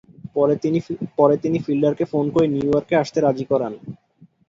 [1.17, 3.73] পরে তিনি ফিল্ডারকে ফোন করে নিউ ইয়র্কে আসতে রাজি করান।